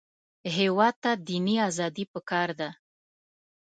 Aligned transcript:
هېواد 0.57 0.93
ته 1.03 1.11
دیني 1.27 1.55
ازادي 1.69 2.05
پکار 2.13 2.49
ده 2.59 2.69